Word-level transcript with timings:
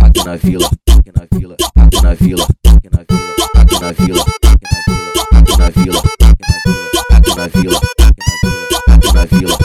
aqui 0.00 0.24
na 0.24 0.36
vila, 0.36 0.70
aqui 0.88 1.12
na 1.14 1.26
vila, 1.30 1.56
aqui 1.76 2.02
na 2.02 2.14
vila, 2.14 2.46
aqui 2.66 2.88
na 2.90 3.02
vila, 3.04 3.24
aqui 3.54 3.80
na 3.80 3.92
vila, 3.92 4.24
aqui 5.32 5.56
na 5.58 5.68
vila, 5.70 6.02
aqui 7.10 7.34
na 7.34 7.46
vila, 7.48 7.80
aqui 8.88 9.12
na 9.14 9.24
vila, 9.26 9.58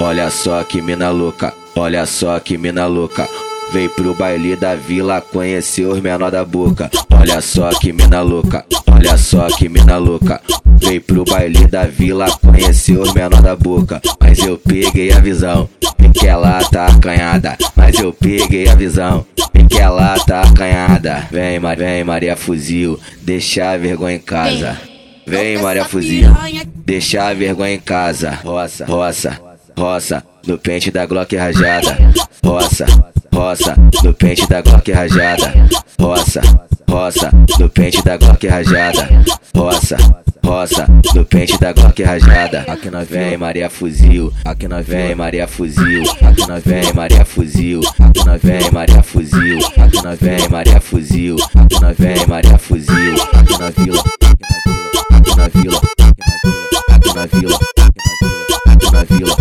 Olha 0.00 0.30
só 0.30 0.62
que 0.62 0.80
mina 0.80 1.10
louca, 1.10 1.52
olha 1.74 2.06
só 2.06 2.38
que 2.38 2.56
mina 2.56 2.86
louca. 2.86 3.28
Veio 3.72 3.90
pro 3.90 4.14
baile 4.14 4.56
da 4.56 4.74
vila 4.74 5.20
conhecer 5.20 5.86
os 5.86 6.00
menor 6.00 6.30
da 6.30 6.44
boca. 6.44 6.90
Olha 7.10 7.40
só 7.40 7.70
que 7.70 7.92
mina 7.92 8.22
louca, 8.22 8.64
olha 8.86 9.18
só 9.18 9.48
que 9.48 9.68
mina 9.68 9.98
louca. 9.98 10.40
Veio 10.78 11.00
pro 11.00 11.24
baile 11.24 11.66
da 11.66 11.84
vila 11.84 12.26
conhecer 12.38 12.96
os 12.96 13.12
menor 13.12 13.42
da 13.42 13.56
boca. 13.56 14.00
Mas 14.20 14.38
eu 14.38 14.56
peguei 14.56 15.12
a 15.12 15.18
visão, 15.18 15.68
e 15.98 16.08
que 16.08 16.26
ela 16.26 16.62
tá 16.64 16.86
acanhada. 16.86 17.56
Mas 17.74 17.98
eu 17.98 18.12
peguei 18.12 18.68
a 18.68 18.74
visão, 18.74 19.26
e 19.52 19.64
que 19.64 19.78
ela 19.78 20.16
tá 20.20 20.42
acanhada. 20.42 21.26
Vem, 21.30 21.60
vem 21.76 22.04
Maria 22.04 22.36
Fuzil, 22.36 22.98
deixa 23.22 23.72
a 23.72 23.76
vergonha 23.76 24.16
em 24.16 24.20
casa. 24.20 24.78
Vem 25.26 25.58
Maria 25.58 25.84
Fuzil, 25.84 26.30
deixa 26.76 27.28
a 27.28 27.34
vergonha 27.34 27.74
em 27.74 27.80
casa. 27.80 28.38
Roça, 28.44 28.86
roça, 28.86 29.40
roça, 29.76 30.24
no 30.46 30.56
pente 30.56 30.90
da 30.90 31.04
Glock 31.04 31.34
rajada. 31.34 31.98
Roça 32.44 32.86
roça, 33.36 33.76
no 34.02 34.14
pente 34.14 34.46
da 34.48 34.62
Glock 34.62 34.90
rajada, 34.90 35.52
roça, 36.00 36.40
roça, 36.88 37.30
no 37.58 37.68
pente 37.68 38.02
da 38.02 38.16
Glock 38.16 38.46
rajada, 38.46 39.08
roça, 39.54 39.96
roça, 40.42 40.86
no 41.14 41.22
pente 41.22 41.58
da 41.58 41.72
Glock 41.74 42.02
rajada. 42.02 42.64
Aqui 42.66 42.90
nós 42.90 43.06
vem 43.06 43.36
Maria 43.36 43.68
Fuzil, 43.68 44.32
aqui 44.42 44.66
nós 44.66 44.86
vem 44.86 45.14
Maria 45.14 45.46
Fuzil, 45.46 46.02
aqui 46.22 46.48
nós 46.48 46.64
vem 46.64 46.92
Maria 46.94 47.24
Fuzil, 47.26 47.80
aqui 48.00 48.24
nós 48.24 48.42
vem 48.42 48.72
Maria 48.72 49.02
Fuzil, 49.02 49.58
aqui 49.76 50.02
nós 50.02 50.18
vem 50.18 50.48
Maria 50.48 50.80
Fuzil, 50.80 51.36
aqui 51.54 51.80
nós 51.80 51.96
vem 51.98 52.26
Maria 52.26 52.58
Fuzil, 52.58 53.14
aqui 53.34 53.58
na 53.58 53.70
vila, 53.70 54.02
aqui 55.10 55.36
na 55.36 55.48
vila, 55.48 55.80
aqui 56.88 57.14
na 57.14 57.26
vila, 57.26 57.58
aqui 58.66 58.92
na 58.92 59.04
vila. 59.04 59.36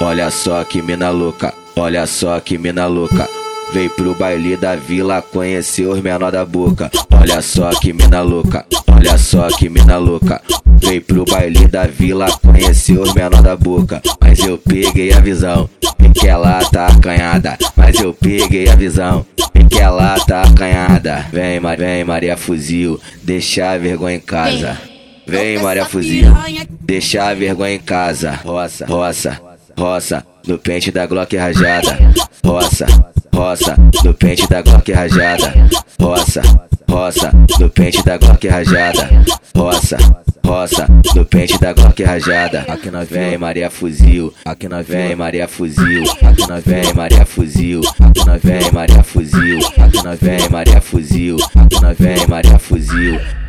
Olha 0.00 0.30
só 0.30 0.62
que 0.64 0.82
mina 0.82 1.08
louca. 1.08 1.61
Olha 1.76 2.06
só 2.06 2.38
que 2.40 2.58
mina 2.58 2.86
louca. 2.86 3.28
Veio 3.72 3.88
pro 3.90 4.14
baile 4.14 4.56
da 4.56 4.76
vila 4.76 5.22
conhecer 5.22 5.86
os 5.86 6.00
menor 6.00 6.30
da 6.30 6.44
boca. 6.44 6.90
Olha 7.10 7.40
só 7.40 7.70
que 7.70 7.92
mina 7.92 8.20
louca. 8.20 8.66
Olha 8.88 9.16
só 9.16 9.48
que 9.48 9.68
mina 9.70 9.96
louca. 9.96 10.42
Veio 10.76 11.00
pro 11.00 11.24
baile 11.24 11.66
da 11.66 11.86
vila 11.86 12.26
conhecer 12.38 12.98
os 12.98 13.14
menor 13.14 13.42
da 13.42 13.56
boca. 13.56 14.02
Mas 14.20 14.40
eu 14.40 14.58
peguei 14.58 15.12
a 15.12 15.20
visão. 15.20 15.68
E 15.98 16.10
que 16.10 16.28
ela 16.28 16.62
tá 16.66 16.88
acanhada. 16.88 17.56
Mas 17.74 17.98
eu 17.98 18.12
peguei 18.12 18.68
a 18.68 18.76
visão. 18.76 19.24
E 19.54 19.64
que 19.64 19.78
ela 19.78 20.16
tá 20.26 20.42
acanhada. 20.42 21.26
Vem, 21.32 21.58
vem 21.78 22.04
Maria 22.04 22.36
Fuzil. 22.36 23.00
Deixa 23.22 23.70
a 23.70 23.78
vergonha 23.78 24.16
em 24.16 24.20
casa. 24.20 24.78
Vem 25.26 25.58
Maria 25.58 25.86
Fuzil. 25.86 26.36
Deixa 26.80 27.24
a 27.24 27.32
vergonha 27.32 27.74
em 27.74 27.78
casa. 27.78 28.38
Roça, 28.44 28.84
roça, 28.86 29.40
roça 29.78 30.24
no 30.46 30.58
pente 30.58 30.90
da 30.90 31.06
Glock 31.06 31.36
rajada, 31.36 31.98
roça, 32.44 32.86
roça, 33.34 33.76
no 34.04 34.14
pente 34.14 34.46
da 34.48 34.62
Glock 34.62 34.92
rajada, 34.92 35.54
roça, 36.00 36.42
roça, 36.88 37.32
no 37.58 37.70
pente 37.70 38.02
da 38.02 38.18
Glock 38.18 38.48
rajada, 38.48 39.08
roça, 39.56 39.96
roça, 40.44 40.86
no 41.14 41.24
pente 41.24 41.58
da 41.58 41.72
Glock 41.72 42.02
rajada. 42.02 42.60
Aqui 42.68 42.90
nós 42.90 43.08
vem 43.08 43.38
Maria 43.38 43.70
Fuzil, 43.70 44.32
aqui 44.44 44.68
nós 44.68 44.86
vem 44.86 45.14
Maria 45.14 45.48
Fuzil, 45.48 46.04
aqui 46.22 46.48
nós 46.48 46.64
vem 46.64 46.94
Maria 46.94 47.24
Fuzil, 47.24 47.80
aqui 48.00 48.26
nós 48.26 48.42
vem 48.42 48.72
Maria 48.72 49.02
Fuzil, 49.02 49.58
aqui 49.78 50.04
nós 50.04 50.20
vem 50.20 50.48
Maria 50.50 50.80
Fuzil, 50.80 51.36
aqui 51.54 51.80
nós 51.80 51.98
vem 51.98 52.26
Maria 52.26 52.58
Fuzil. 52.58 53.41